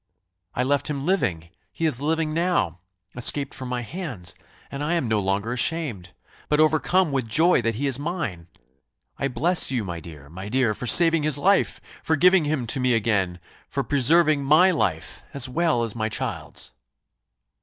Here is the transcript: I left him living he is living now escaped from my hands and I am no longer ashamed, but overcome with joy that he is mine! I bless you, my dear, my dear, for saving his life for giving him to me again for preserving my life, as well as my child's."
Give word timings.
I 0.55 0.63
left 0.63 0.89
him 0.89 1.05
living 1.05 1.51
he 1.71 1.85
is 1.85 2.01
living 2.01 2.33
now 2.33 2.79
escaped 3.15 3.53
from 3.53 3.69
my 3.69 3.81
hands 3.83 4.33
and 4.71 4.83
I 4.83 4.93
am 4.93 5.07
no 5.07 5.19
longer 5.19 5.53
ashamed, 5.53 6.13
but 6.49 6.59
overcome 6.59 7.11
with 7.11 7.27
joy 7.27 7.61
that 7.61 7.75
he 7.75 7.85
is 7.85 7.99
mine! 7.99 8.47
I 9.19 9.27
bless 9.27 9.69
you, 9.69 9.85
my 9.85 9.99
dear, 9.99 10.27
my 10.27 10.49
dear, 10.49 10.73
for 10.73 10.87
saving 10.87 11.21
his 11.21 11.37
life 11.37 11.79
for 12.01 12.15
giving 12.15 12.45
him 12.45 12.65
to 12.65 12.79
me 12.79 12.95
again 12.95 13.37
for 13.69 13.83
preserving 13.83 14.43
my 14.43 14.71
life, 14.71 15.23
as 15.35 15.47
well 15.47 15.83
as 15.83 15.93
my 15.95 16.09
child's." 16.09 16.71